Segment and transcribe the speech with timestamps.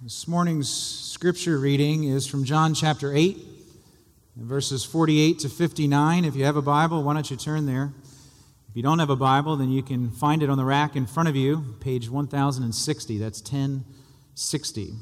[0.00, 3.36] This morning's scripture reading is from John chapter 8,
[4.36, 6.24] verses 48 to 59.
[6.24, 7.92] If you have a Bible, why don't you turn there?
[8.70, 11.04] If you don't have a Bible, then you can find it on the rack in
[11.04, 13.18] front of you, page 1060.
[13.18, 14.92] That's 1060.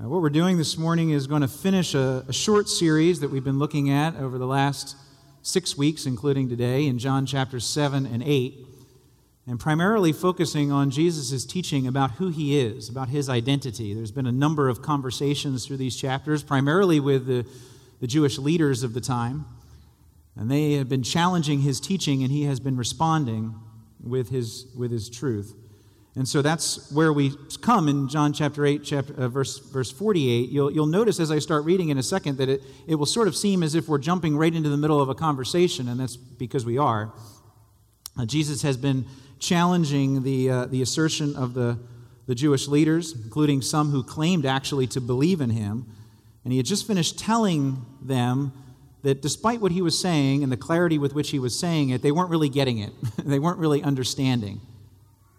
[0.00, 3.30] Now, what we're doing this morning is going to finish a, a short series that
[3.30, 4.96] we've been looking at over the last
[5.42, 8.58] six weeks, including today, in John chapters 7 and 8
[9.48, 13.94] and primarily focusing on Jesus' teaching about who he is, about his identity.
[13.94, 17.46] There's been a number of conversations through these chapters, primarily with the,
[17.98, 19.46] the Jewish leaders of the time.
[20.36, 23.54] And they have been challenging his teaching, and he has been responding
[24.02, 25.56] with his, with his truth.
[26.14, 30.50] And so that's where we come in John chapter 8, chapter, uh, verse, verse 48.
[30.50, 33.28] You'll, you'll notice as I start reading in a second that it, it will sort
[33.28, 36.18] of seem as if we're jumping right into the middle of a conversation, and that's
[36.18, 37.14] because we are.
[38.18, 39.06] Uh, Jesus has been
[39.38, 41.78] challenging the, uh, the assertion of the,
[42.26, 45.86] the Jewish leaders, including some who claimed actually to believe in him.
[46.42, 48.52] And he had just finished telling them
[49.02, 52.02] that despite what he was saying and the clarity with which he was saying it,
[52.02, 52.92] they weren't really getting it.
[53.18, 54.60] they weren't really understanding.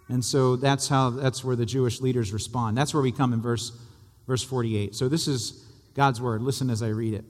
[0.08, 2.78] And so that's how that's where the Jewish leaders respond.
[2.78, 3.74] That's where we come in verse
[4.26, 4.96] verse 48.
[4.96, 6.42] So this is God's word.
[6.42, 7.26] Listen as I read it.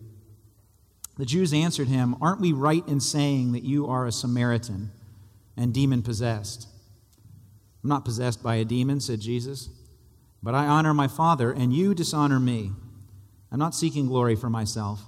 [1.18, 4.92] The Jews answered him, "Aren't we right in saying that you are a Samaritan
[5.60, 6.68] and demon possessed.
[7.84, 9.70] I'm not possessed by a demon, said Jesus,
[10.42, 12.72] but I honor my Father, and you dishonor me.
[13.52, 15.02] I'm not seeking glory for myself,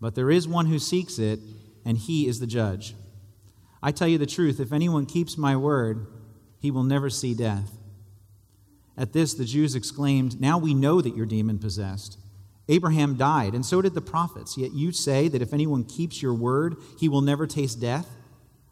[0.00, 1.40] but there is one who seeks it,
[1.84, 2.94] and he is the judge.
[3.82, 6.06] I tell you the truth if anyone keeps my word,
[6.60, 7.78] he will never see death.
[8.96, 12.18] At this, the Jews exclaimed, Now we know that you're demon possessed.
[12.68, 14.58] Abraham died, and so did the prophets.
[14.58, 18.17] Yet you say that if anyone keeps your word, he will never taste death.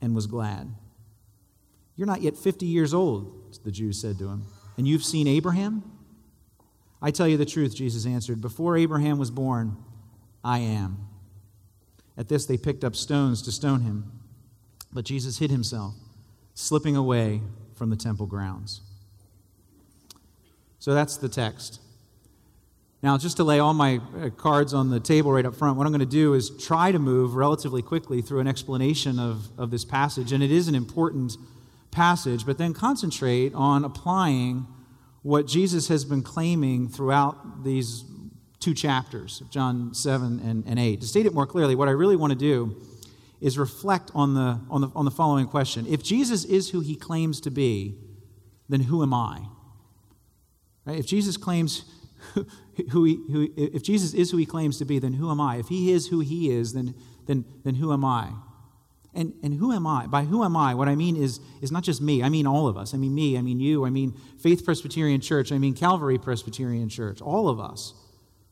[0.00, 0.74] and was glad.
[1.96, 4.44] You're not yet 50 years old, the Jews said to him,
[4.76, 5.82] and you've seen Abraham?
[7.02, 8.40] I tell you the truth, Jesus answered.
[8.40, 9.76] Before Abraham was born,
[10.44, 11.08] I am.
[12.16, 14.12] At this, they picked up stones to stone him.
[14.92, 15.94] But Jesus hid himself,
[16.54, 17.42] slipping away
[17.74, 18.80] from the temple grounds.
[20.78, 21.80] So that's the text.
[23.00, 25.86] Now, just to lay all my uh, cards on the table right up front, what
[25.86, 29.70] I'm going to do is try to move relatively quickly through an explanation of, of
[29.70, 30.32] this passage.
[30.32, 31.36] And it is an important
[31.92, 34.66] passage, but then concentrate on applying
[35.22, 38.04] what Jesus has been claiming throughout these
[38.58, 41.00] two chapters John 7 and, and 8.
[41.00, 42.80] To state it more clearly, what I really want to do
[43.40, 46.96] is reflect on the, on, the, on the following question If Jesus is who he
[46.96, 47.96] claims to be,
[48.68, 49.42] then who am I?
[50.84, 50.98] Right?
[50.98, 51.84] If Jesus claims
[52.90, 55.56] who he, who, if Jesus is who he claims to be, then who am I?
[55.56, 56.94] If he is who he is, then,
[57.26, 58.32] then, then who am I?
[59.14, 60.06] And, and who am I?
[60.06, 62.22] By who am I, what I mean is, is not just me.
[62.22, 62.94] I mean all of us.
[62.94, 63.38] I mean me.
[63.38, 63.84] I mean you.
[63.84, 65.50] I mean Faith Presbyterian Church.
[65.50, 67.20] I mean Calvary Presbyterian Church.
[67.20, 67.94] All of us.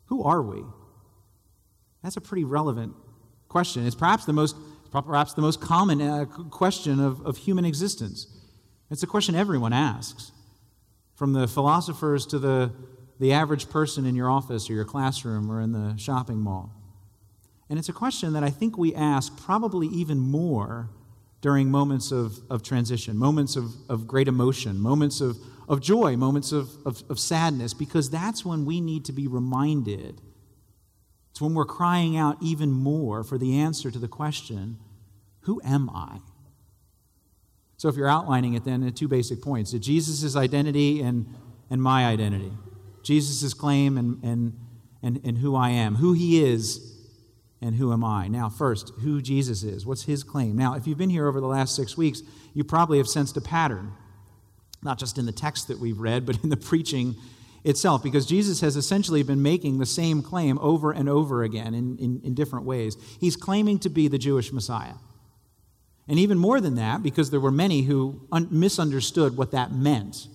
[0.06, 0.62] Who are we?
[2.02, 2.94] That's a pretty relevant
[3.48, 3.86] question.
[3.86, 4.56] It's perhaps the most,
[4.90, 8.26] perhaps the most common uh, question of, of human existence.
[8.90, 10.32] It's a question everyone asks,
[11.14, 12.72] from the philosophers to the
[13.18, 16.72] the average person in your office or your classroom or in the shopping mall?
[17.68, 20.88] And it's a question that I think we ask probably even more
[21.40, 25.36] during moments of, of transition, moments of, of great emotion, moments of,
[25.68, 30.20] of joy, moments of, of, of sadness, because that's when we need to be reminded.
[31.30, 34.78] It's when we're crying out even more for the answer to the question
[35.40, 36.18] who am I?
[37.76, 41.32] So, if you're outlining it then two basic points Jesus' identity and,
[41.70, 42.50] and my identity.
[43.06, 44.58] Jesus' claim and, and,
[45.02, 46.94] and, and who I am, who he is
[47.62, 48.28] and who am I.
[48.28, 49.86] Now, first, who Jesus is.
[49.86, 50.56] What's his claim?
[50.56, 52.22] Now, if you've been here over the last six weeks,
[52.52, 53.92] you probably have sensed a pattern,
[54.82, 57.14] not just in the text that we've read, but in the preaching
[57.64, 61.96] itself, because Jesus has essentially been making the same claim over and over again in,
[61.98, 62.96] in, in different ways.
[63.20, 64.94] He's claiming to be the Jewish Messiah.
[66.08, 70.28] And even more than that, because there were many who un- misunderstood what that meant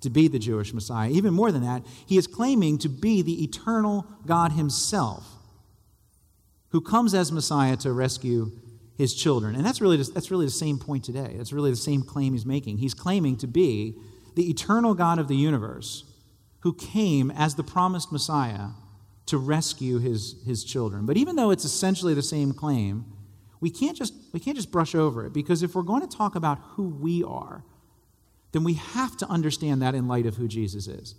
[0.00, 1.10] to be the Jewish Messiah.
[1.10, 5.26] Even more than that, he is claiming to be the eternal God himself
[6.70, 8.52] who comes as Messiah to rescue
[8.96, 9.54] his children.
[9.54, 11.34] And that's really, that's really the same point today.
[11.36, 12.78] That's really the same claim he's making.
[12.78, 13.96] He's claiming to be
[14.34, 16.04] the eternal God of the universe
[16.60, 18.68] who came as the promised Messiah
[19.26, 21.06] to rescue his, his children.
[21.06, 23.04] But even though it's essentially the same claim,
[23.60, 26.34] we can't, just, we can't just brush over it because if we're going to talk
[26.34, 27.64] about who we are,
[28.52, 31.14] then we have to understand that in light of who Jesus is.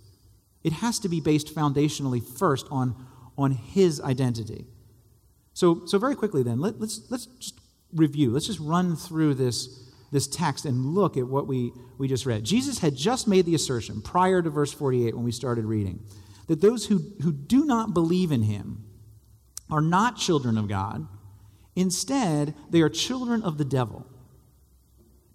[0.62, 2.94] It has to be based foundationally first on,
[3.38, 4.66] on his identity.
[5.54, 7.58] So, so very quickly then, let, let's, let's just
[7.94, 8.30] review.
[8.30, 12.44] Let's just run through this, this text and look at what we, we just read.
[12.44, 16.00] Jesus had just made the assertion prior to verse 48 when we started reading
[16.46, 18.84] that those who, who do not believe in him
[19.70, 21.06] are not children of God.
[21.76, 24.04] Instead, they are children of the devil.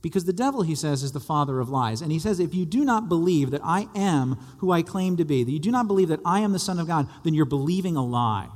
[0.05, 1.99] Because the devil, he says, is the father of lies.
[2.03, 5.25] And he says, if you do not believe that I am who I claim to
[5.25, 7.43] be, that you do not believe that I am the Son of God, then you're
[7.43, 8.49] believing a lie.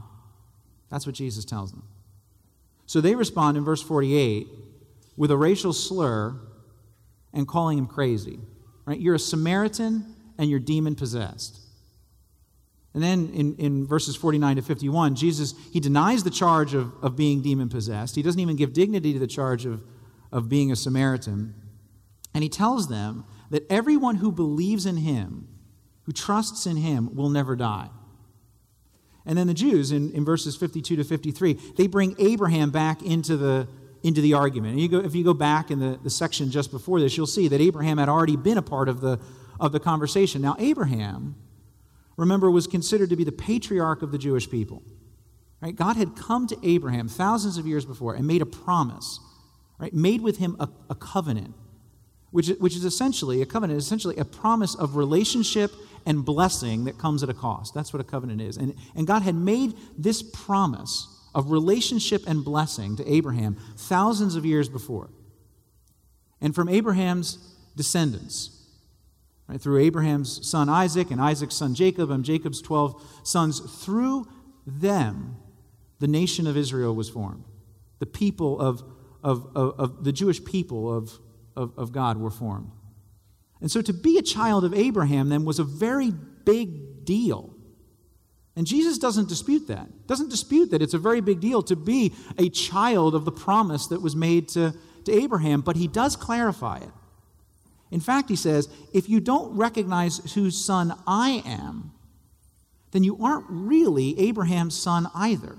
[0.91, 1.81] That's what Jesus tells them.
[2.85, 4.45] So they respond in verse 48
[5.17, 6.39] with a racial slur
[7.33, 8.37] and calling him crazy.
[8.85, 8.99] Right?
[8.99, 10.05] You're a Samaritan
[10.37, 11.61] and you're demon possessed.
[12.93, 17.15] And then in, in verses 49 to 51, Jesus, he denies the charge of, of
[17.15, 18.15] being demon possessed.
[18.15, 19.81] He doesn't even give dignity to the charge of,
[20.31, 21.53] of being a Samaritan.
[22.33, 25.47] And he tells them that everyone who believes in him,
[26.03, 27.89] who trusts in him, will never die.
[29.25, 33.37] And then the Jews, in, in verses 52 to 53, they bring Abraham back into
[33.37, 33.67] the,
[34.03, 34.73] into the argument.
[34.73, 37.27] And you go, if you go back in the, the section just before this, you'll
[37.27, 39.19] see that Abraham had already been a part of the,
[39.59, 40.41] of the conversation.
[40.41, 41.35] Now, Abraham,
[42.17, 44.81] remember, was considered to be the patriarch of the Jewish people.
[45.61, 45.75] Right?
[45.75, 49.19] God had come to Abraham thousands of years before and made a promise,
[49.79, 49.93] right?
[49.93, 51.53] made with him a, a covenant,
[52.31, 55.71] which, which is essentially a covenant, essentially a promise of relationship
[56.05, 57.73] and blessing that comes at a cost.
[57.73, 58.57] That's what a covenant is.
[58.57, 64.45] And, and God had made this promise of relationship and blessing to Abraham thousands of
[64.45, 65.09] years before.
[66.41, 67.37] And from Abraham's
[67.75, 68.65] descendants,
[69.47, 74.27] right, through Abraham's son Isaac and Isaac's son Jacob and Jacob's 12 sons, through
[74.65, 75.37] them,
[75.99, 77.43] the nation of Israel was formed.
[77.99, 78.83] The people of,
[79.23, 81.11] of, of, of the Jewish people of,
[81.55, 82.71] of, of God were formed.
[83.61, 87.53] And so to be a child of Abraham then was a very big deal.
[88.55, 90.07] And Jesus doesn't dispute that.
[90.07, 93.87] Doesn't dispute that it's a very big deal to be a child of the promise
[93.87, 94.73] that was made to,
[95.05, 96.89] to Abraham, but he does clarify it.
[97.91, 101.91] In fact, he says, if you don't recognize whose son I am,
[102.91, 105.57] then you aren't really Abraham's son either.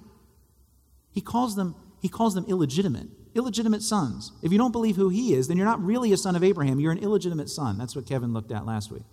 [1.13, 4.33] He calls them, he calls them illegitimate illegitimate sons.
[4.43, 6.81] If you don't believe who he is, then you're not really a son of Abraham.
[6.81, 7.79] You're an illegitimate son.
[7.79, 9.05] That's what Kevin looked at last week.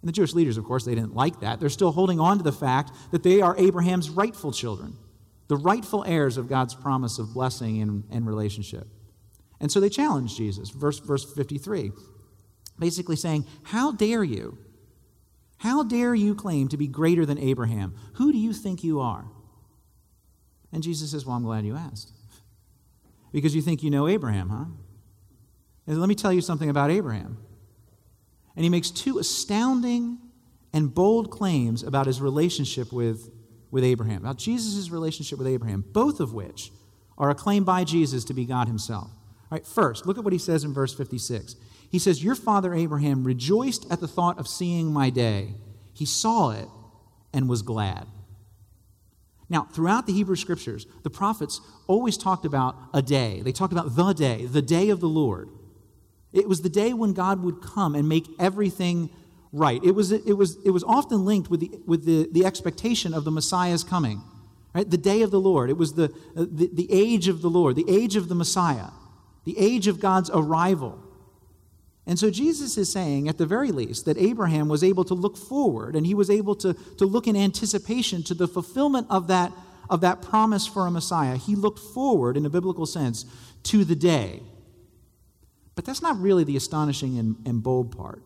[0.00, 1.60] And the Jewish leaders, of course, they didn't like that.
[1.60, 4.96] They're still holding on to the fact that they are Abraham's rightful children,
[5.48, 8.88] the rightful heirs of God's promise of blessing and, and relationship.
[9.60, 11.92] And so they challenge Jesus, verse, verse 53,
[12.78, 14.58] basically saying, How dare you?
[15.58, 17.94] How dare you claim to be greater than Abraham?
[18.14, 19.26] Who do you think you are?
[20.72, 22.12] And Jesus says, Well, I'm glad you asked
[23.32, 24.64] because you think you know Abraham, huh?
[25.86, 27.38] And let me tell you something about Abraham.
[28.54, 30.18] And he makes two astounding
[30.72, 33.30] and bold claims about his relationship with,
[33.70, 36.70] with Abraham, about Jesus' relationship with Abraham, both of which
[37.18, 39.08] are acclaimed by Jesus to be God himself.
[39.08, 41.56] All right, first, look at what he says in verse 56.
[41.90, 45.54] He says, Your father Abraham rejoiced at the thought of seeing my day.
[45.92, 46.68] He saw it
[47.34, 48.06] and was glad.
[49.52, 53.42] Now, throughout the Hebrew scriptures, the prophets always talked about a day.
[53.44, 55.50] They talked about the day, the day of the Lord.
[56.32, 59.10] It was the day when God would come and make everything
[59.52, 59.84] right.
[59.84, 63.24] It was, it was, it was often linked with, the, with the, the expectation of
[63.24, 64.22] the Messiah's coming.
[64.74, 64.88] Right?
[64.88, 65.68] The day of the Lord.
[65.68, 68.88] It was the, the, the age of the Lord, the age of the Messiah,
[69.44, 70.98] the age of God's arrival.
[72.06, 75.36] And so Jesus is saying, at the very least, that Abraham was able to look
[75.36, 79.52] forward and he was able to, to look in anticipation to the fulfillment of that,
[79.88, 81.36] of that promise for a Messiah.
[81.36, 83.24] He looked forward, in a biblical sense,
[83.64, 84.42] to the day.
[85.74, 88.22] But that's not really the astonishing and, and bold part,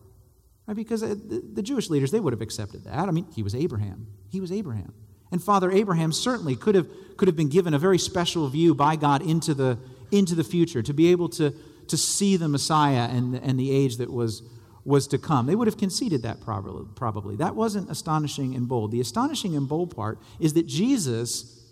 [0.65, 0.75] right?
[0.75, 3.07] Because uh, the, the Jewish leaders, they would have accepted that.
[3.07, 4.07] I mean, he was Abraham.
[4.29, 4.93] He was Abraham.
[5.31, 8.95] And Father Abraham certainly could have, could have been given a very special view by
[8.95, 9.77] God into the,
[10.11, 11.53] into the future, to be able to
[11.89, 14.43] to see the Messiah and, and the age that was,
[14.85, 15.45] was to come.
[15.45, 17.35] They would have conceded that probably, probably.
[17.35, 18.91] That wasn't astonishing and bold.
[18.91, 21.65] The astonishing and bold part is that Jesus,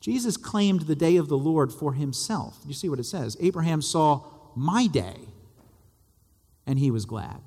[0.00, 2.58] Jesus claimed the day of the Lord for himself.
[2.66, 3.36] You see what it says?
[3.40, 5.16] Abraham saw my day,
[6.66, 7.40] and he was glad.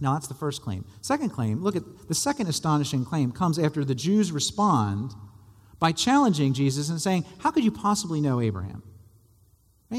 [0.00, 0.84] Now, that's the first claim.
[1.02, 5.14] Second claim, look at the second astonishing claim comes after the Jews respond
[5.78, 8.82] by challenging Jesus and saying, How could you possibly know Abraham?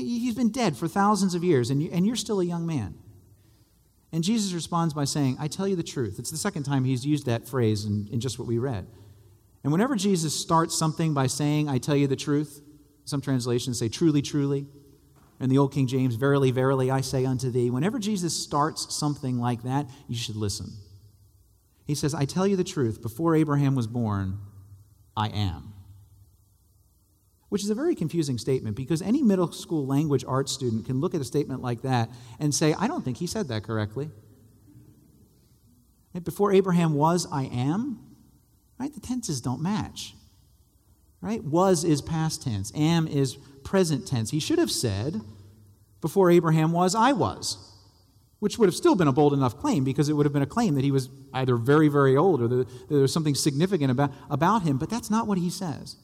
[0.04, 2.96] He's been dead for thousands of years, and, you, and you're still a young man.
[4.12, 6.20] And Jesus responds by saying, I tell you the truth.
[6.20, 8.88] It's the second time he's used that phrase in, in just what we read.
[9.64, 12.62] And whenever Jesus starts something by saying, I tell you the truth,
[13.04, 14.68] some translations say, truly, truly.
[15.40, 17.70] And the Old King James, verily, verily, I say unto thee.
[17.70, 20.72] Whenever Jesus starts something like that, you should listen.
[21.86, 24.40] He says, I tell you the truth, before Abraham was born,
[25.16, 25.75] I am.
[27.50, 31.14] Which is a very confusing statement because any middle school language arts student can look
[31.14, 32.10] at a statement like that
[32.40, 34.10] and say, I don't think he said that correctly.
[36.24, 38.00] Before Abraham was, I am,
[38.80, 38.94] right?
[38.94, 40.16] The tenses don't match.
[41.22, 41.44] Right?
[41.44, 44.30] Was is past tense, am is present tense.
[44.30, 45.22] He should have said,
[46.00, 47.58] Before Abraham was, I was,
[48.40, 50.48] which would have still been a bold enough claim because it would have been a
[50.48, 54.12] claim that he was either very, very old or that there was something significant about,
[54.30, 55.96] about him, but that's not what he says.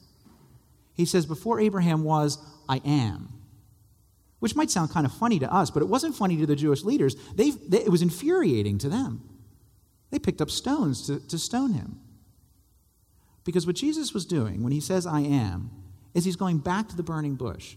[0.94, 3.28] He says, Before Abraham was, I am.
[4.38, 6.82] Which might sound kind of funny to us, but it wasn't funny to the Jewish
[6.82, 7.14] leaders.
[7.34, 9.28] They, it was infuriating to them.
[10.10, 12.00] They picked up stones to, to stone him.
[13.44, 15.70] Because what Jesus was doing when he says, I am,
[16.14, 17.76] is he's going back to the burning bush.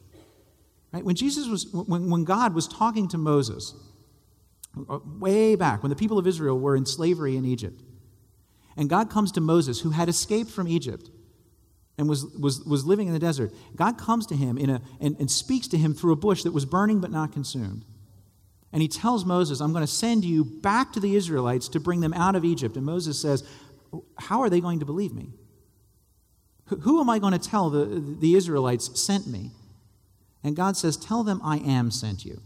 [0.92, 1.04] Right?
[1.04, 3.74] When Jesus was, when, when God was talking to Moses,
[4.90, 7.82] uh, way back, when the people of Israel were in slavery in Egypt,
[8.78, 11.10] and God comes to Moses, who had escaped from Egypt
[11.98, 15.16] and was, was, was living in the desert, God comes to him in a, and,
[15.20, 17.86] and speaks to him through a bush that was burning but not consumed.
[18.74, 22.02] And he tells Moses, I'm going to send you back to the Israelites to bring
[22.02, 22.76] them out of Egypt.
[22.76, 23.48] And Moses says,
[24.18, 25.30] How are they going to believe me?
[26.82, 29.52] Who am I going to tell the, the Israelites sent me?
[30.44, 32.42] And God says, Tell them I am sent you.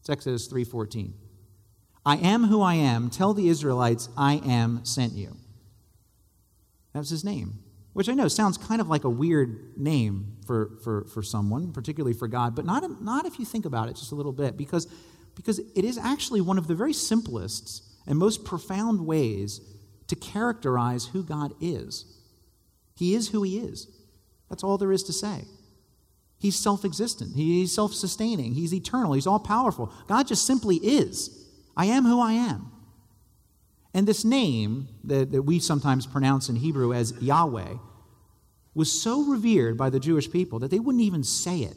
[0.00, 1.12] It's Exodus 3:14.
[2.04, 3.10] I am who I am.
[3.10, 5.36] Tell the Israelites I am sent you.
[6.92, 7.58] That was his name,
[7.92, 12.14] which I know sounds kind of like a weird name for, for, for someone, particularly
[12.14, 14.86] for God, but not, not if you think about it just a little bit, because,
[15.34, 19.60] because it is actually one of the very simplest and most profound ways
[20.06, 22.04] to characterize who God is.
[22.94, 23.88] He is who He is.
[24.48, 25.44] That's all there is to say.
[26.38, 29.92] He's self existent, He's self sustaining, He's eternal, He's all powerful.
[30.08, 31.46] God just simply is.
[31.76, 32.70] I am who I am.
[33.92, 37.74] And this name that, that we sometimes pronounce in Hebrew as Yahweh
[38.74, 41.76] was so revered by the Jewish people that they wouldn't even say it.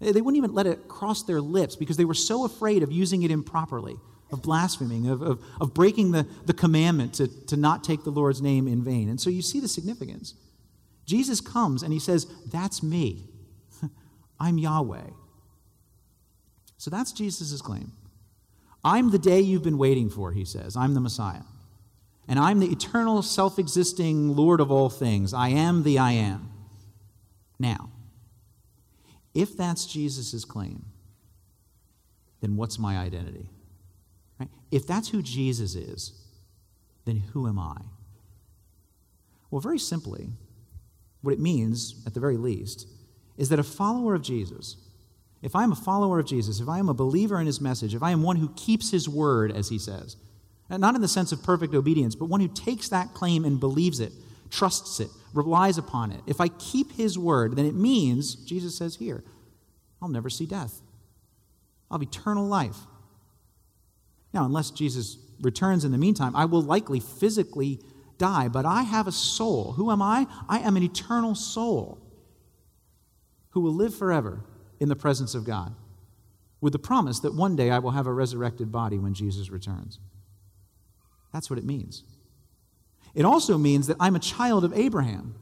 [0.00, 3.22] They wouldn't even let it cross their lips because they were so afraid of using
[3.22, 3.96] it improperly,
[4.30, 8.42] of blaspheming, of, of, of breaking the, the commandment to, to not take the Lord's
[8.42, 9.08] name in vain.
[9.08, 10.34] And so you see the significance.
[11.06, 13.28] Jesus comes and he says, That's me.
[14.40, 15.10] I'm Yahweh.
[16.78, 17.92] So that's Jesus' claim.
[18.86, 20.76] I'm the day you've been waiting for, he says.
[20.76, 21.42] I'm the Messiah.
[22.28, 25.34] And I'm the eternal, self existing Lord of all things.
[25.34, 26.52] I am the I am.
[27.58, 27.90] Now,
[29.34, 30.84] if that's Jesus' claim,
[32.40, 33.50] then what's my identity?
[34.38, 34.50] Right?
[34.70, 36.12] If that's who Jesus is,
[37.06, 37.78] then who am I?
[39.50, 40.28] Well, very simply,
[41.22, 42.86] what it means, at the very least,
[43.36, 44.76] is that a follower of Jesus,
[45.42, 47.94] if I am a follower of Jesus, if I am a believer in his message,
[47.94, 50.16] if I am one who keeps his word, as he says,
[50.68, 54.00] not in the sense of perfect obedience, but one who takes that claim and believes
[54.00, 54.12] it,
[54.50, 58.96] trusts it, relies upon it, if I keep his word, then it means, Jesus says
[58.96, 59.22] here,
[60.00, 60.80] I'll never see death.
[61.90, 62.76] I'll have eternal life.
[64.32, 67.80] Now, unless Jesus returns in the meantime, I will likely physically
[68.18, 69.72] die, but I have a soul.
[69.72, 70.26] Who am I?
[70.48, 71.98] I am an eternal soul
[73.50, 74.42] who will live forever
[74.80, 75.74] in the presence of God,
[76.60, 79.98] with the promise that one day I will have a resurrected body when Jesus returns.
[81.32, 82.04] That's what it means.
[83.14, 85.34] It also means that I'm a child of Abraham.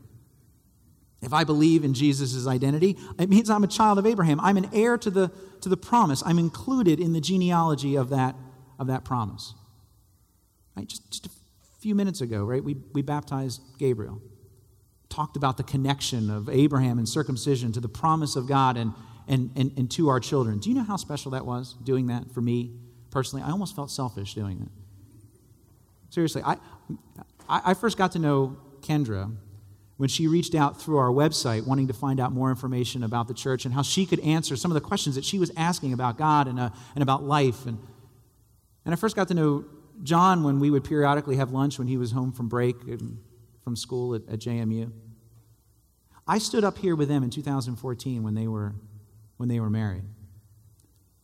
[1.22, 4.38] If I believe in Jesus' identity, it means I'm a child of Abraham.
[4.40, 5.30] I'm an heir to the,
[5.62, 6.22] to the promise.
[6.24, 8.36] I'm included in the genealogy of that,
[8.78, 9.54] of that promise.
[10.76, 10.86] Right?
[10.86, 11.30] Just, just a
[11.80, 14.20] few minutes ago, right, we, we baptized Gabriel.
[15.08, 18.92] Talked about the connection of Abraham and circumcision to the promise of God and,
[19.28, 20.58] and, and, and to our children.
[20.58, 22.72] Do you know how special that was, doing that for me
[23.10, 23.44] personally?
[23.44, 24.68] I almost felt selfish doing it.
[26.12, 26.58] Seriously, I,
[27.48, 29.34] I first got to know Kendra
[29.96, 33.34] when she reached out through our website wanting to find out more information about the
[33.34, 36.18] church and how she could answer some of the questions that she was asking about
[36.18, 37.66] God and, uh, and about life.
[37.66, 37.78] And,
[38.84, 39.64] and I first got to know
[40.02, 42.76] John when we would periodically have lunch when he was home from break
[43.62, 44.90] from school at, at JMU.
[46.26, 48.74] I stood up here with them in 2014 when they were
[49.44, 50.04] when they were married.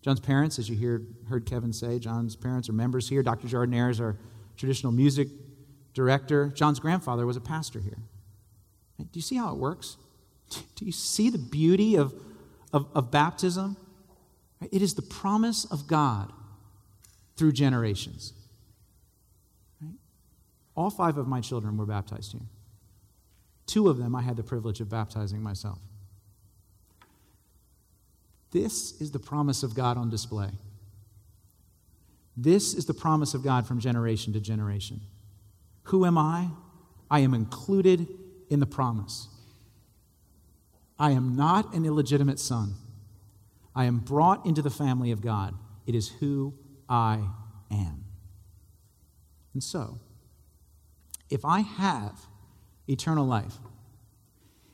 [0.03, 1.01] John's parents, as you hear,
[1.31, 3.23] heard Kevin say, John's parents are members here.
[3.23, 3.49] Dr.
[3.49, 4.19] Jardinier is our
[4.59, 5.29] traditional music
[5.95, 6.49] director.
[6.49, 7.97] John's grandfather was a pastor here.
[8.99, 9.97] Do you see how it works?
[10.75, 12.13] Do you see the beauty of,
[12.75, 13.79] of, of baptism?
[14.71, 16.31] It is the promise of God
[17.37, 18.35] through generations.
[20.77, 22.49] All five of my children were baptized here.
[23.65, 25.79] Two of them I had the privilege of baptizing myself.
[28.53, 30.51] This is the promise of God on display.
[32.37, 35.01] This is the promise of God from generation to generation.
[35.85, 36.49] Who am I?
[37.11, 38.07] I am included
[38.49, 39.29] in the promise.
[40.99, 42.75] I am not an illegitimate son.
[43.75, 45.55] I am brought into the family of God.
[45.87, 46.55] It is who
[46.89, 47.25] I
[47.71, 48.05] am.
[49.55, 49.99] And so,
[51.31, 52.27] if I have
[52.91, 53.55] eternal life.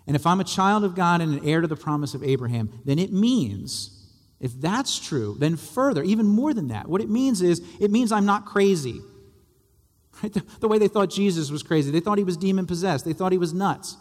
[0.06, 2.70] And if I'm a child of God and an heir to the promise of Abraham,
[2.84, 4.06] then it means,
[4.40, 8.12] if that's true, then further, even more than that, what it means is it means
[8.12, 9.00] I'm not crazy.
[10.22, 10.32] Right?
[10.32, 13.12] The, the way they thought Jesus was crazy, they thought he was demon possessed, they
[13.12, 13.98] thought he was nuts.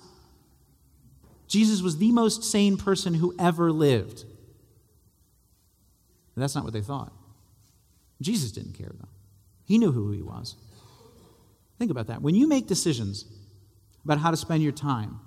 [1.46, 4.24] Jesus was the most sane person who ever lived.
[6.38, 7.12] That's not what they thought.
[8.22, 9.10] Jesus didn't care, though.
[9.66, 10.56] He knew who he was.
[11.78, 12.22] Think about that.
[12.22, 13.26] When you make decisions
[14.04, 15.20] about how to spend your time,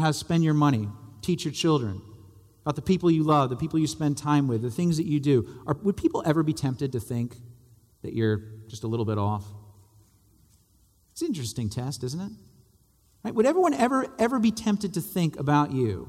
[0.00, 0.88] how to spend your money,
[1.20, 2.00] teach your children,
[2.62, 5.20] about the people you love, the people you spend time with, the things that you
[5.20, 5.62] do.
[5.66, 7.36] Are, would people ever be tempted to think
[8.02, 9.44] that you're just a little bit off?
[11.12, 12.32] It's an interesting test, isn't it?
[13.24, 13.34] Right?
[13.34, 16.08] Would everyone ever, ever be tempted to think about you,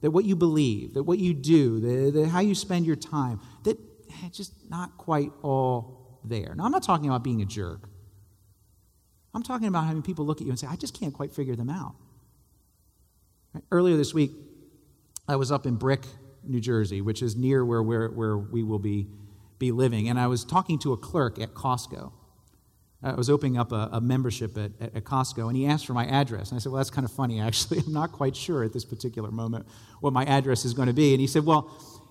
[0.00, 3.40] that what you believe, that what you do, the, the, how you spend your time,
[3.62, 6.54] that eh, just not quite all there?
[6.56, 7.88] Now, I'm not talking about being a jerk.
[9.34, 11.56] I'm talking about having people look at you and say, I just can't quite figure
[11.56, 11.94] them out.
[13.70, 14.32] Earlier this week,
[15.28, 16.02] I was up in Brick,
[16.44, 19.08] New Jersey, which is near where, where, where we will be,
[19.58, 22.12] be living, and I was talking to a clerk at Costco.
[23.04, 25.92] I was opening up a, a membership at, at, at, Costco, and he asked for
[25.92, 26.50] my address.
[26.50, 27.78] And I said, Well, that's kind of funny, actually.
[27.78, 29.66] I'm not quite sure at this particular moment
[30.00, 31.12] what my address is going to be.
[31.12, 31.70] And he said, Well,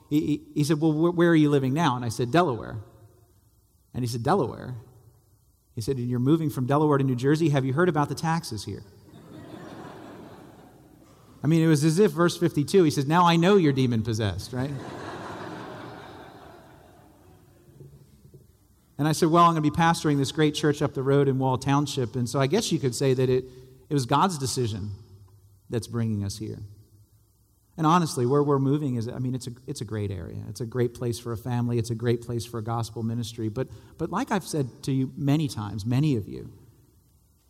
[0.10, 1.96] he, he said, Well, where are you living now?
[1.96, 2.78] And I said, Delaware.
[3.94, 4.76] And he said, Delaware?
[5.76, 7.50] He said, You're moving from Delaware to New Jersey.
[7.50, 8.84] Have you heard about the taxes here?
[11.44, 14.04] I mean, it was as if, verse 52, he says, Now I know you're demon
[14.04, 14.70] possessed, right?
[18.98, 21.28] and I said, Well, I'm going to be pastoring this great church up the road
[21.28, 22.16] in Wall Township.
[22.16, 23.46] And so I guess you could say that it,
[23.90, 24.92] it was God's decision
[25.70, 26.60] that's bringing us here.
[27.78, 30.44] And honestly, where we're moving is, I mean, it's a, it's a great area.
[30.50, 31.80] It's a great place for a family.
[31.80, 33.50] It's a great place for a gospel ministry.
[33.50, 36.52] But, but like I've said to you many times, many of you,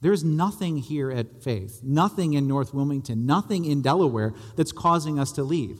[0.01, 5.31] there's nothing here at Faith, nothing in North Wilmington, nothing in Delaware that's causing us
[5.33, 5.79] to leave.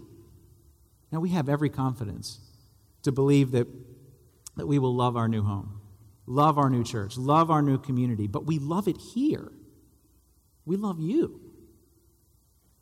[1.11, 2.39] Now, we have every confidence
[3.01, 3.67] to believe that,
[4.55, 5.81] that we will love our new home,
[6.27, 9.51] love our new church, love our new community, but we love it here.
[10.65, 11.41] We love you.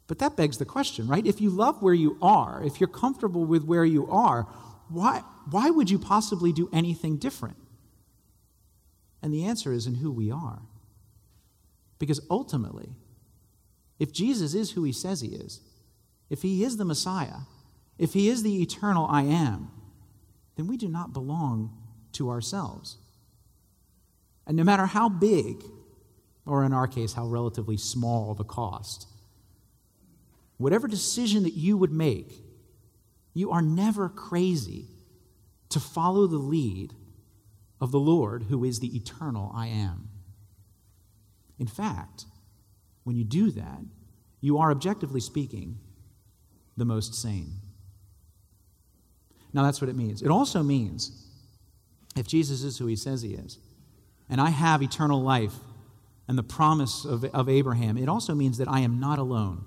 [0.08, 1.26] But that begs the question, right?
[1.26, 4.44] If you love where you are, if you're comfortable with where you are,
[4.90, 7.58] why, why would you possibly do anything different?
[9.22, 10.62] And the answer is in who we are.
[12.00, 12.90] Because ultimately,
[14.00, 15.60] if Jesus is who he says he is,
[16.30, 17.42] if he is the Messiah,
[17.98, 19.70] if he is the eternal I am,
[20.56, 21.78] then we do not belong
[22.14, 22.98] to ourselves.
[24.48, 25.64] And no matter how big,
[26.46, 29.08] or in our case, how relatively small the cost,
[30.58, 32.34] whatever decision that you would make,
[33.34, 34.86] you are never crazy
[35.70, 36.94] to follow the lead
[37.80, 40.09] of the Lord who is the eternal I am.
[41.60, 42.26] In fact,
[43.04, 43.82] when you do that,
[44.42, 45.78] you are objectively speaking
[46.78, 47.54] the most sane.
[49.54, 50.22] Now, that's what it means.
[50.22, 51.26] It also means
[52.16, 53.58] if Jesus is who he says he is,
[54.30, 55.56] and I have eternal life
[56.28, 59.66] and the promise of, of Abraham, it also means that I am not alone.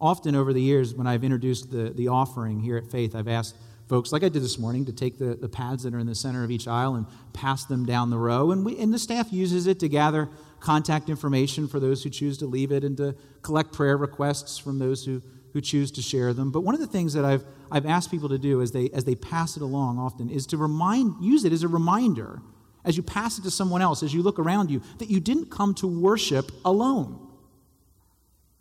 [0.00, 3.54] Often over the years, when I've introduced the, the offering here at Faith, I've asked
[3.86, 6.14] folks, like I did this morning, to take the, the pads that are in the
[6.14, 8.50] center of each aisle and pass them down the row.
[8.50, 10.30] And, we, and the staff uses it to gather
[10.64, 14.78] contact information for those who choose to leave it and to collect prayer requests from
[14.78, 15.20] those who,
[15.52, 16.50] who choose to share them.
[16.50, 19.04] But one of the things that I've, I've asked people to do as they, as
[19.04, 22.40] they pass it along often is to remind, use it as a reminder
[22.82, 25.50] as you pass it to someone else, as you look around you, that you didn't
[25.50, 27.28] come to worship alone.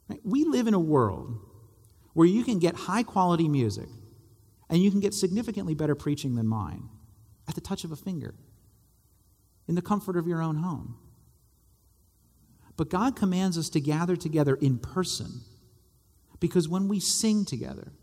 [0.09, 0.19] Right?
[0.25, 1.39] We live in a world
[2.13, 3.87] where you can get high quality music
[4.69, 6.89] and you can get significantly better preaching than mine
[7.47, 8.33] at the touch of a finger
[9.69, 10.97] in the comfort of your own home.
[12.75, 15.41] But God commands us to gather together in person
[16.39, 17.93] because when we sing together,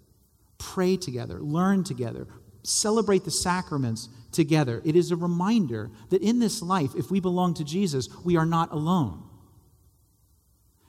[0.58, 2.26] pray together, learn together,
[2.62, 7.54] celebrate the sacraments together, it is a reminder that in this life, if we belong
[7.54, 9.24] to Jesus, we are not alone.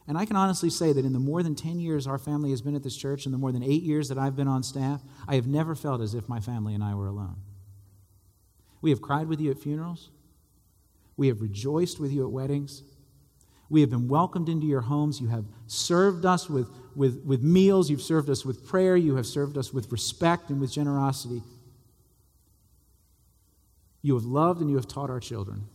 [0.07, 2.61] And I can honestly say that in the more than 10 years our family has
[2.61, 5.01] been at this church, and the more than eight years that I've been on staff,
[5.27, 7.37] I have never felt as if my family and I were alone.
[8.81, 10.09] We have cried with you at funerals.
[11.17, 12.83] We have rejoiced with you at weddings.
[13.71, 15.21] We have been welcomed into your homes.
[15.21, 17.89] You have served us with, with, with meals.
[17.89, 18.97] You've served us with prayer.
[18.97, 21.41] You have served us with respect and with generosity.
[24.01, 25.69] You have loved and you have taught our children.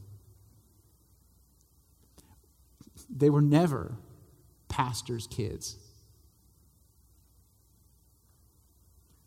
[3.08, 3.94] They were never
[4.68, 5.76] pastors' kids,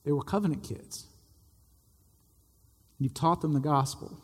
[0.04, 1.08] they were covenant kids.
[3.00, 4.20] You've taught them the gospel.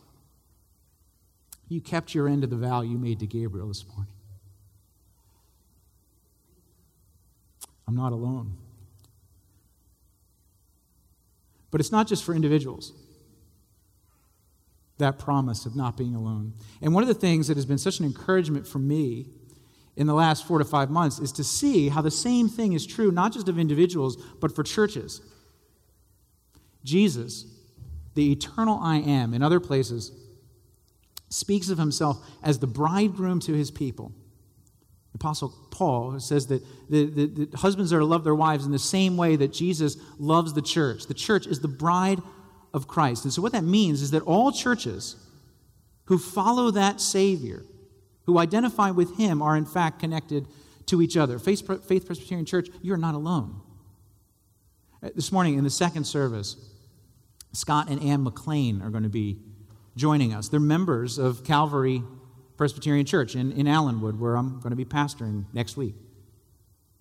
[1.67, 4.14] You kept your end of the vow you made to Gabriel this morning.
[7.87, 8.57] I'm not alone.
[11.71, 12.93] But it's not just for individuals,
[14.97, 16.53] that promise of not being alone.
[16.81, 19.27] And one of the things that has been such an encouragement for me
[19.97, 22.85] in the last four to five months is to see how the same thing is
[22.85, 25.21] true, not just of individuals, but for churches.
[26.83, 27.45] Jesus,
[28.13, 30.11] the eternal I am, in other places,
[31.29, 34.13] speaks of himself as the bridegroom to his people.
[35.15, 38.79] Apostle Paul says that the, the, the, husbands are to love their wives in the
[38.79, 41.07] same way that Jesus loves the church.
[41.07, 42.19] The church is the bride
[42.73, 43.23] of Christ.
[43.23, 45.15] And so, what that means is that all churches
[46.05, 47.63] who follow that Savior,
[48.25, 50.47] who identify with Him, are in fact connected
[50.87, 51.39] to each other.
[51.39, 53.61] Faith, Faith Presbyterian Church, you're not alone.
[55.01, 56.57] Uh, this morning in the second service,
[57.53, 59.39] Scott and Ann McLean are going to be
[59.95, 60.49] joining us.
[60.49, 62.03] They're members of Calvary
[62.57, 65.95] Presbyterian Church in, in Allenwood, where I'm going to be pastoring next week.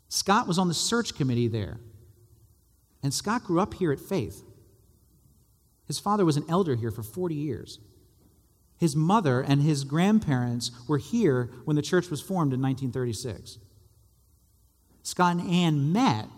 [0.08, 1.78] Scott was on the search committee there.
[3.02, 4.42] And Scott grew up here at Faith.
[5.86, 7.78] His father was an elder here for 40 years.
[8.78, 13.58] His mother and his grandparents were here when the church was formed in 1936.
[15.02, 16.28] Scott and Ann met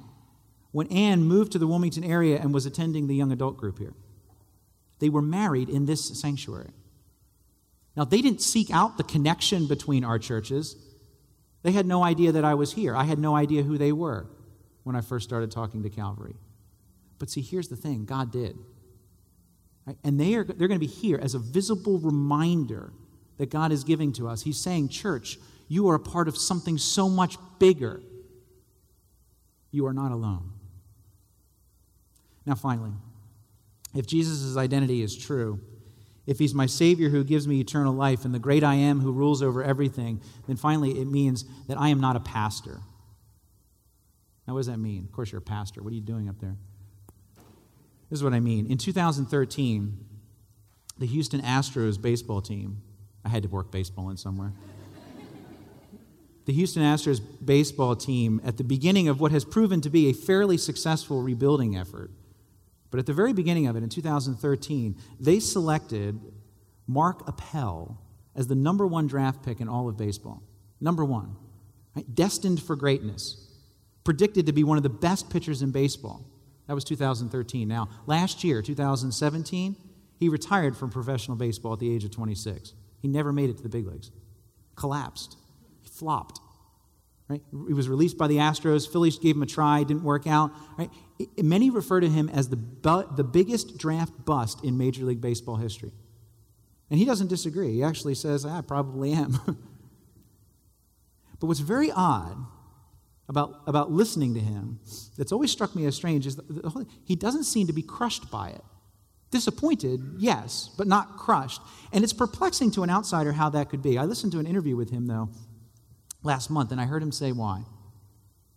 [0.73, 3.95] when Ann moved to the Wilmington area and was attending the young adult group here.
[4.99, 6.71] They were married in this sanctuary.
[7.97, 10.77] Now, they didn't seek out the connection between our churches.
[11.63, 12.95] They had no idea that I was here.
[12.95, 14.27] I had no idea who they were
[14.85, 16.37] when I first started talking to Calvary.
[17.19, 18.57] But see, here's the thing God did.
[19.87, 19.97] Right?
[20.05, 22.93] And they are, they're going to be here as a visible reminder
[23.39, 24.43] that God is giving to us.
[24.43, 28.03] He's saying, Church, you are a part of something so much bigger.
[29.71, 30.53] You are not alone.
[32.45, 32.93] Now, finally,
[33.95, 35.61] if Jesus' identity is true,
[36.27, 39.13] if he's my Savior who gives me eternal life and the great I am who
[39.13, 42.81] rules over everything, then finally it means that I am not a pastor.
[44.47, 45.05] Now, what does that mean?
[45.05, 45.83] Of course, you're a pastor.
[45.83, 46.57] What are you doing up there?
[48.11, 48.67] This is what I mean.
[48.67, 49.99] In 2013,
[50.99, 52.83] the Houston Astros baseball team,
[53.25, 54.53] I had to work baseball in somewhere.
[56.45, 60.13] the Houston Astros baseball team, at the beginning of what has proven to be a
[60.13, 62.11] fairly successful rebuilding effort,
[62.97, 66.19] but at the very beginning of it, in 2013, they selected
[66.87, 68.01] Mark Appel
[68.35, 70.43] as the number one draft pick in all of baseball.
[70.81, 71.37] Number one.
[71.95, 72.07] Right?
[72.15, 73.51] Destined for greatness.
[74.03, 76.25] Predicted to be one of the best pitchers in baseball.
[76.69, 77.69] That was 2013.
[77.69, 79.77] Now, last year, 2017,
[80.19, 82.73] he retired from professional baseball at the age of 26.
[83.03, 84.11] He never made it to the big leagues.
[84.75, 85.37] Collapsed.
[85.83, 86.41] He flopped.
[87.29, 87.43] Right?
[87.67, 88.91] He was released by the Astros.
[88.91, 90.53] Phillies gave him a try, didn't work out.
[90.79, 90.91] Right?
[91.37, 95.57] Many refer to him as the, bu- the biggest draft bust in Major League Baseball
[95.57, 95.93] history.
[96.89, 97.73] And he doesn't disagree.
[97.73, 99.41] He actually says, ah, I probably am.
[101.41, 102.37] but what's very odd
[103.29, 104.79] about, about listening to him
[105.19, 108.51] that's always struck me as strange is that he doesn't seem to be crushed by
[108.51, 108.63] it.
[109.33, 111.61] Disappointed, yes, but not crushed.
[111.93, 113.99] And it's perplexing to an outsider how that could be.
[113.99, 115.31] I listened to an interview with him, though,
[116.27, 117.63] last month, and I heard him say why.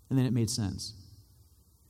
[0.09, 0.93] And then it made sense.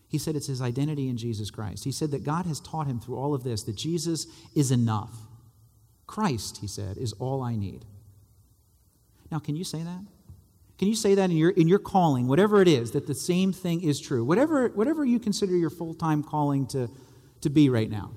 [0.08, 1.84] He said it's his identity in Jesus Christ.
[1.86, 5.14] He said that God has taught him through all of this that Jesus is enough.
[6.08, 7.86] Christ, he said, is all I need.
[9.32, 10.02] Now, can you say that?
[10.80, 13.54] Can you say that in your, in your calling, whatever it is, that the same
[13.54, 14.24] thing is true?
[14.26, 16.90] Whatever, whatever you consider your full time calling to,
[17.42, 18.12] to be right now.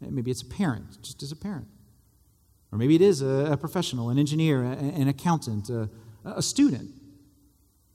[0.00, 1.66] Maybe it's a parent, just as a parent.
[2.70, 5.90] Or maybe it is a, a professional, an engineer, a, an accountant, a,
[6.24, 6.90] a student.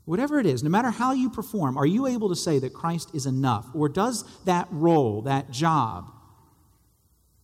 [0.05, 3.11] Whatever it is, no matter how you perform, are you able to say that Christ
[3.13, 3.67] is enough?
[3.73, 6.11] Or does that role, that job,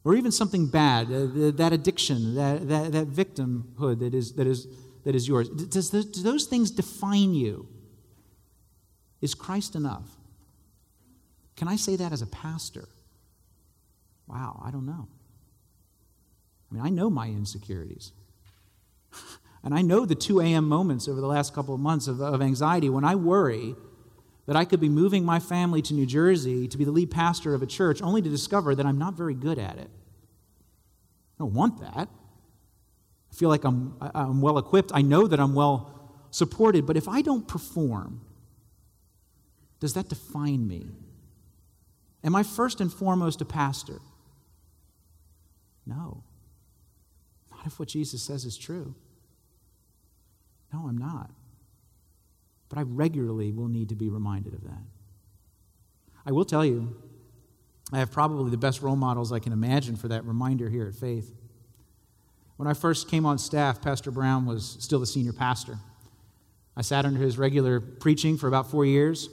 [0.03, 4.67] or even something bad, uh, that addiction, that, that, that victimhood that is, that, is,
[5.03, 7.67] that is yours, does the, do those things define you?
[9.21, 10.07] Is Christ enough?
[11.55, 12.87] Can I say that as a pastor?
[14.27, 15.07] Wow, I don't know.
[16.69, 18.11] I mean, I know my insecurities.
[19.63, 20.67] And I know the 2 a.m.
[20.67, 23.75] moments over the last couple of months of, of anxiety when I worry
[24.45, 27.53] that I could be moving my family to New Jersey to be the lead pastor
[27.53, 29.89] of a church only to discover that I'm not very good at it.
[31.39, 32.09] I don't want that.
[33.31, 34.91] I feel like I'm, I'm well equipped.
[34.93, 36.85] I know that I'm well supported.
[36.85, 38.21] But if I don't perform,
[39.79, 40.87] does that define me?
[42.23, 43.99] Am I first and foremost a pastor?
[45.85, 46.23] No.
[47.51, 48.95] Not if what Jesus says is true.
[50.73, 51.31] No, I'm not.
[52.69, 54.83] But I regularly will need to be reminded of that.
[56.25, 56.95] I will tell you,
[57.91, 60.93] I have probably the best role models I can imagine for that reminder here at
[60.93, 61.33] Faith.
[62.57, 65.79] When I first came on staff, Pastor Brown was still the senior pastor.
[66.77, 69.29] I sat under his regular preaching for about four years,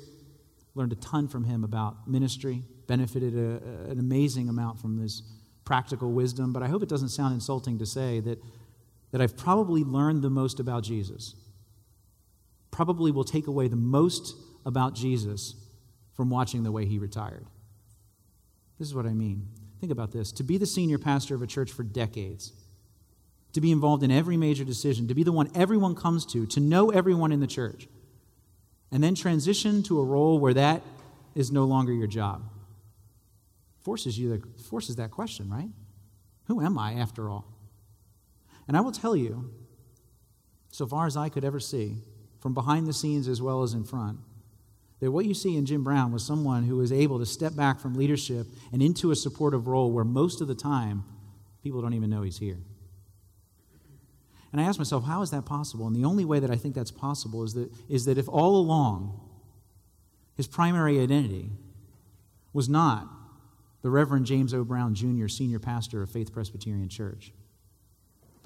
[0.75, 5.23] learned a ton from him about ministry, benefited a, an amazing amount from his
[5.65, 6.53] practical wisdom.
[6.53, 8.43] But I hope it doesn't sound insulting to say that,
[9.17, 11.35] that I've probably learned the most about Jesus.
[12.71, 15.55] Probably will take away the most about Jesus
[16.13, 17.47] from watching the way he retired.
[18.79, 19.49] This is what I mean.
[19.81, 22.53] Think about this to be the senior pastor of a church for decades,
[23.55, 26.61] to be involved in every major decision, to be the one everyone comes to, to
[26.61, 27.89] know everyone in the church,
[28.93, 30.83] and then transition to a role where that
[31.35, 32.43] is no longer your job.
[33.81, 35.71] Forces you to, forces that question, right?
[36.49, 37.56] Who am I after all?
[38.69, 39.51] And I will tell you,
[40.71, 41.99] so far as I could ever see,
[42.41, 44.19] from behind the scenes as well as in front,
[45.01, 47.81] that what you see in Jim Brown was someone who was able to step back
[47.81, 51.05] from leadership and into a supportive role where most of the time
[51.63, 52.59] people don't even know he's here.
[54.53, 55.87] And I asked myself, how is that possible?
[55.87, 58.57] And the only way that I think that's possible is that, is that if all
[58.57, 59.21] along
[60.35, 61.51] his primary identity
[62.53, 63.09] was not
[63.83, 64.65] the Reverend James O.
[64.65, 67.33] Brown Jr., senior pastor of Faith Presbyterian Church,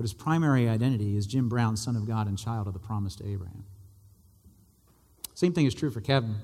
[0.00, 3.14] but his primary identity is Jim Brown, son of God and child of the promise
[3.16, 3.66] to Abraham.
[5.34, 6.36] Same thing is true for Kevin.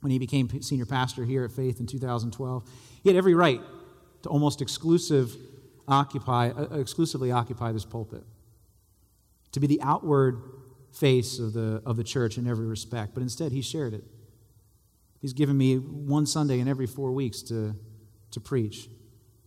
[0.00, 2.64] When he became senior pastor here at Faith in 2012,
[3.02, 3.60] he had every right
[4.22, 5.36] to almost exclusive
[5.86, 8.24] occupy, uh, exclusively occupy this pulpit,
[9.52, 10.40] to be the outward
[10.92, 13.12] face of the, of the church in every respect.
[13.12, 14.04] But instead, he shared it.
[15.20, 17.76] He's given me one Sunday in every four weeks to,
[18.30, 18.88] to preach.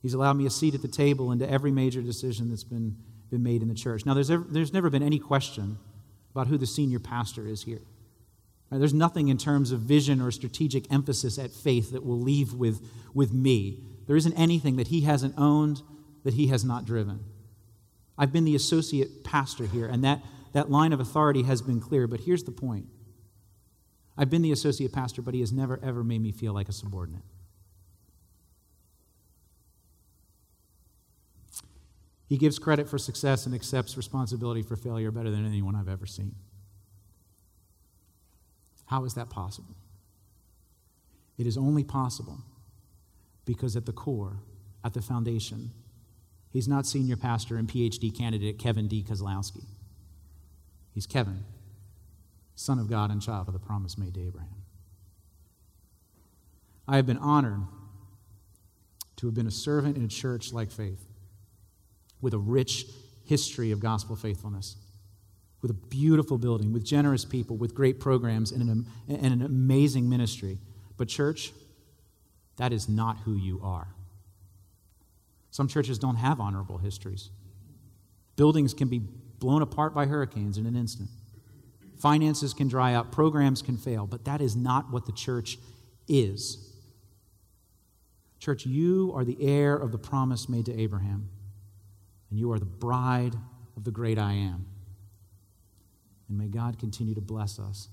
[0.01, 2.95] He's allowed me a seat at the table into every major decision that's been,
[3.29, 4.05] been made in the church.
[4.05, 5.77] Now, there's, ever, there's never been any question
[6.31, 7.81] about who the senior pastor is here.
[8.71, 12.88] There's nothing in terms of vision or strategic emphasis at faith that will leave with,
[13.15, 13.83] with me.
[14.05, 15.81] There isn't anything that he hasn't owned,
[16.23, 17.23] that he has not driven.
[18.17, 20.21] I've been the associate pastor here, and that,
[20.53, 22.05] that line of authority has been clear.
[22.05, 22.85] But here's the point
[24.15, 26.73] I've been the associate pastor, but he has never, ever made me feel like a
[26.73, 27.23] subordinate.
[32.29, 36.05] He gives credit for success and accepts responsibility for failure better than anyone I've ever
[36.05, 36.35] seen.
[38.85, 39.75] How is that possible?
[41.39, 42.37] It is only possible
[43.45, 44.37] because at the core,
[44.85, 45.71] at the foundation,
[46.51, 49.03] he's not senior pastor and PhD candidate Kevin D.
[49.03, 49.65] Kozlowski.
[50.93, 51.45] He's Kevin,
[52.53, 54.63] son of God and child of the promise made to Abraham.
[56.87, 57.63] I have been honored
[59.15, 61.08] to have been a servant in a church like Faith
[62.21, 62.86] with a rich
[63.25, 64.75] history of gospel faithfulness
[65.62, 70.10] with a beautiful building, with generous people, with great programs, and an, and an amazing
[70.10, 70.58] ministry.
[70.97, 71.51] But, church,
[72.58, 73.88] that is not who you are.
[75.51, 77.29] Some churches don't have honorable histories.
[78.36, 81.10] Buildings can be blown apart by hurricanes in an instant.
[81.97, 85.58] Finances can dry up, programs can fail, but that is not what the church
[86.08, 86.65] is.
[88.39, 91.29] Church, you are the heir of the promise made to Abraham,
[92.29, 93.35] and you are the bride
[93.75, 94.65] of the great I am.
[96.27, 97.87] And may God continue to bless us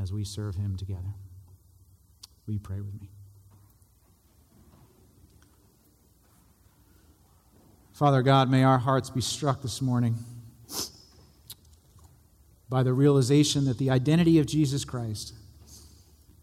[0.00, 1.14] as we serve Him together.
[2.46, 3.08] Will you pray with me?
[7.92, 10.16] Father God, may our hearts be struck this morning
[12.68, 15.34] by the realization that the identity of Jesus Christ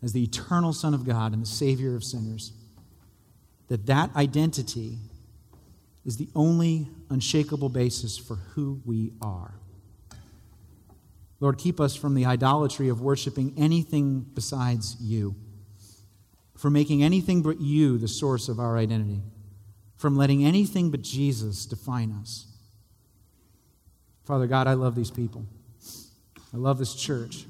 [0.03, 2.53] as the eternal Son of God and the Savior of sinners,
[3.67, 4.97] that that identity
[6.07, 9.53] is the only unshakable basis for who we are.
[11.41, 15.35] Lord, keep us from the idolatry of worshiping anything besides you,
[16.55, 19.21] from making anything but you the source of our identity,
[19.97, 22.47] from letting anything but Jesus define us.
[24.23, 25.45] Father God, I love these people.
[26.53, 27.45] I love this church.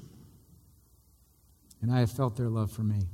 [1.80, 3.06] And I have felt their love for me.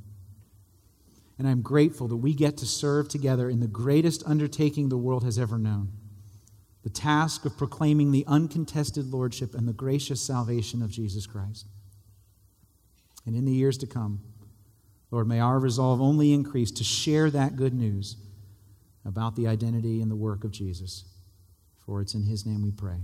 [1.39, 5.25] And I'm grateful that we get to serve together in the greatest undertaking the world
[5.25, 5.93] has ever known
[6.83, 11.67] the task of proclaiming the uncontested lordship and the gracious salvation of Jesus Christ.
[13.25, 14.21] And in the years to come,
[15.11, 18.17] Lord, may our resolve only increase to share that good news
[19.07, 21.05] about the identity and the work of Jesus.
[21.87, 23.01] For it's in his name we pray.